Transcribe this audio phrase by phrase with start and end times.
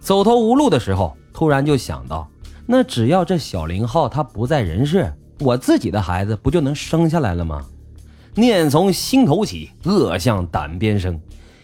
[0.00, 2.28] 走投无路的时候，突然就想到，
[2.66, 7.64] 那只要这小林浩他不在人世，我自己的孩子不就能生下来了吗？
[8.34, 11.20] 念从心头起，恶向胆边生。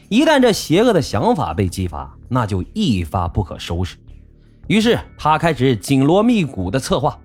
[0.08, 3.96] 一旦这邪恶的想法被激发，那就一发不可收拾。
[4.66, 7.18] 于是他开始紧锣密鼓的策划。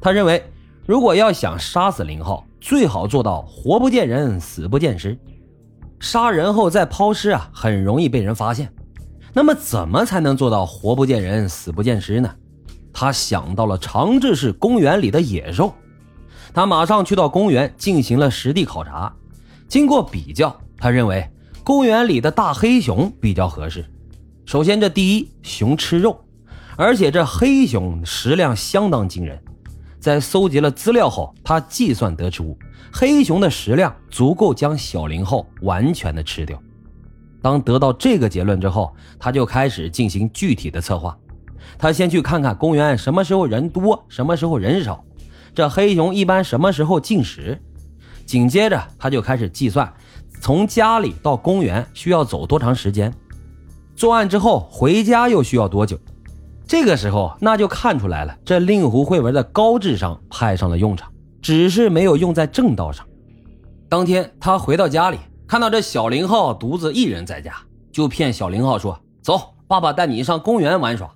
[0.00, 0.42] 他认为，
[0.86, 5.18] 如果要想杀死林浩，最好做到活不见人，死不见尸。
[5.98, 8.72] 杀人后再抛尸啊，很容易被人发现。
[9.38, 12.28] 那么，怎么才能做到活不见人，死不见尸呢？
[12.92, 15.72] 他想到了长治市公园里的野兽。
[16.52, 19.14] 他马上去到公园进行了实地考察。
[19.68, 21.24] 经过比较，他认为。
[21.62, 23.88] 公园里的大黑熊比较合适。
[24.44, 26.18] 首先，这第一，熊吃肉，
[26.76, 29.40] 而且这黑熊食量相当惊人。
[30.00, 32.58] 在搜集了资料后，他计算得出
[32.92, 36.60] 黑熊的食量足够将小林浩完全的吃掉。
[37.40, 41.16] 当得到这个结论之后，他就开始进行具体的策划。
[41.76, 45.04] 他先去看看公园什么时候人多，什么时候人少，
[45.54, 47.60] 这黑熊一般什么时候进食。
[48.26, 49.92] 紧接着，他就开始计算。
[50.40, 53.12] 从家里到公园需要走多长时间？
[53.96, 55.98] 作案之后回家又需要多久？
[56.66, 63.06] 这个时候那就看出来了，这令狐慧文的高智商派上了用场，只是没有用在正道上。
[63.88, 67.54] 当天他回到家里，看到这小林浩独自一人在家，
[67.90, 71.10] 就骗小林浩说：“走，爸爸带你上公园玩耍。”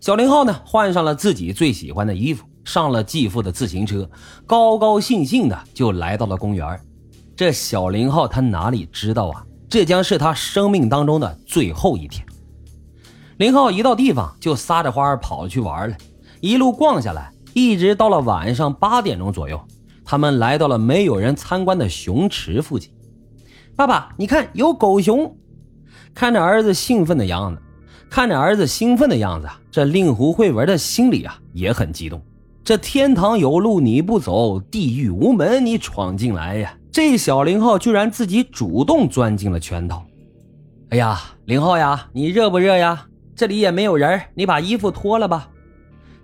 [0.00, 4.08] 小林浩呢，换上了自己最喜欢的衣服，上了继父的自行车，
[4.46, 6.80] 高高兴兴的就来到了公园。
[7.36, 9.44] 这小林浩他哪里知道啊？
[9.68, 12.26] 这将是他生命当中的最后一天。
[13.36, 15.94] 林浩一到地方就撒着欢跑去玩了，
[16.40, 19.60] 一路逛下来，一直到了晚上八点钟左右，
[20.02, 22.90] 他们来到了没有人参观的熊池附近。
[23.80, 25.34] 爸爸，你看有狗熊！
[26.14, 27.62] 看着儿子兴奋的样子，
[28.10, 32.20] 看着儿子兴奋的样子，这令狐慧文的心里啊也很激动。
[32.62, 36.74] 这天堂有路你不走，地狱无门你闯进来呀！
[36.92, 40.04] 这小林浩居然自己主动钻进了圈套。
[40.90, 43.06] 哎呀，林浩呀，你热不热呀？
[43.34, 45.48] 这里也没有人，你把衣服脱了吧。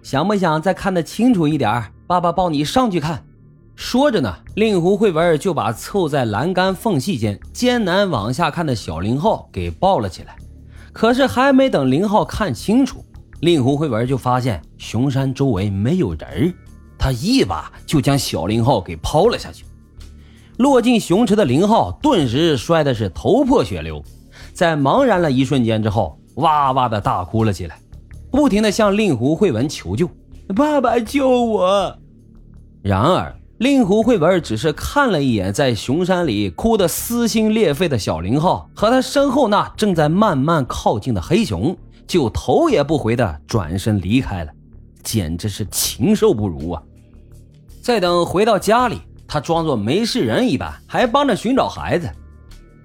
[0.02, 1.84] 想不想再看得清楚一点？
[2.06, 3.24] 爸爸抱你上去看。
[3.76, 10.34] 说着呢，令狐慧文就把凑在栏杆缝隙间艰难往下看的小林浩给抱了起来。
[10.92, 13.04] 可是还没等林浩看清楚，
[13.40, 16.54] 令狐慧文就发现熊山周围没有人，
[16.98, 19.66] 他一把就将小林浩给抛了下去。
[20.56, 24.02] 落进熊池的林浩顿时摔的是头破血流，
[24.54, 27.78] 在茫然了一瞬间之后，哇哇的大哭了起来，
[28.30, 30.08] 不停的向令狐慧文求救
[30.56, 31.98] ：“爸爸救我！”
[32.80, 41.74] 然而，令狐慧文只是看了一眼在熊山里哭得撕心裂肺的小林浩和他身后那正在慢慢靠近的黑熊，
[42.06, 44.52] 就头也不回的转身离开了，
[45.02, 46.82] 简直是禽兽不如啊！
[47.80, 49.00] 再等回到家里。
[49.28, 52.08] 他装作没事人一般，还帮着寻找孩子。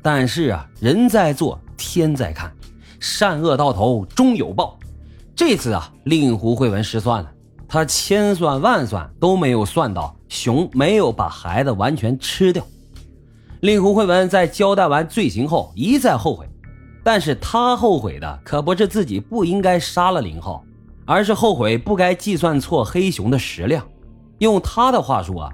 [0.02, 2.52] 但是啊，人在做，天在看，
[3.00, 4.80] 善恶到头终有报。
[5.36, 7.30] 这次啊，令狐慧文失算了，
[7.68, 12.66] 他千算万算都没有算到熊没有把孩子完全吃掉。
[13.60, 16.48] 令狐慧文在交代完罪行后一再后悔，
[17.04, 20.64] 但是他后悔的可不是自己不应该杀了林浩，
[21.06, 23.86] 而是后悔不该计算错黑熊的食量。
[24.40, 25.52] 用他的话说啊。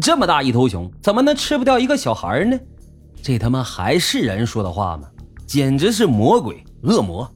[0.00, 2.58] 这么大一头熊，怎么能吃不掉一个小孩呢？
[3.22, 5.08] 这他妈还是人说的话吗？
[5.46, 7.30] 简直是魔鬼恶魔！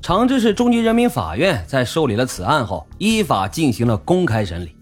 [0.00, 4.74] 长治市中级人民法院在受理了此案后，依法进行了公开审理，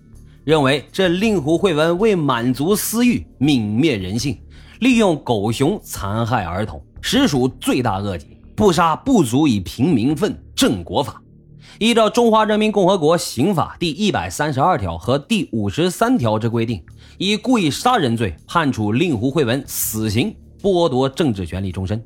[0.47, 4.39] 认为这令狐慧文为满足私欲，泯灭人性，
[4.79, 11.21] 利用狗熊残害儿童，实属罪大恶极，不杀不足以平民愤，正国法。
[11.81, 16.81] 依照《中华人民共和国刑法》第一百三十二条和第五十三条之规定，
[17.19, 20.33] 以故意杀人罪判处令狐慧文死刑，
[20.63, 22.01] 剥夺政治权利终身。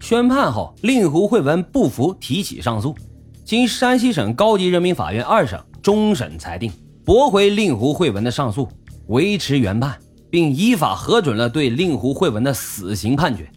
[0.00, 2.96] 宣判后，令狐慧文不服，提起上诉，
[3.44, 6.72] 经山西省高级人民法院二审终审裁定，
[7.08, 8.68] 驳回令狐慧文的上诉，
[9.06, 13.50] 维持原判，并依法核准了对令狐慧文的死刑判决。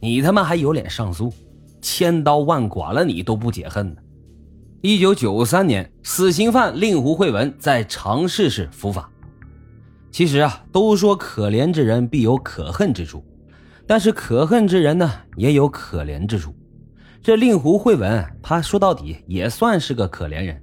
[0.00, 1.32] 你他妈还有脸上诉？
[1.80, 3.96] 千刀万剐了你都不解恨呢！
[4.82, 9.10] 一九九三年，死刑犯令狐慧文在长试市伏法。
[10.12, 13.24] 其实啊，都说可怜之人必有可恨之处，
[13.86, 16.54] 但是可恨之人呢，也有可怜之处。
[17.22, 20.62] 这令狐慧文，他说到底也算是个可怜人，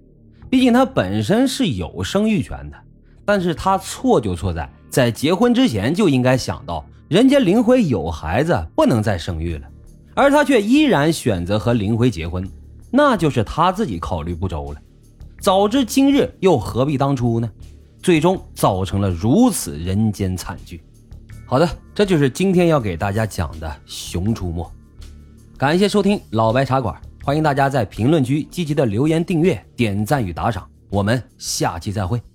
[0.51, 2.77] 毕竟他本身是有生育权的。
[3.24, 9.68] 但是他错就错在，在结婚之前就应该想到，人家林辉有孩子，不能再生育了，
[10.13, 12.45] 而他却依然选择和林辉结婚。
[12.92, 14.81] 那就是他自己考虑不周了。
[15.39, 17.50] 早知今日，又何必当初呢？
[18.01, 20.81] 最终造成了如此人间惨剧。
[21.45, 24.63] 好的，这就是今天要给大家讲的《熊出没》。
[25.57, 30.68] 感谢收听老白茶馆，欢迎大家在评论区积极的留言、订阅、点赞与打赏。
[30.89, 32.31] 我们下期再会。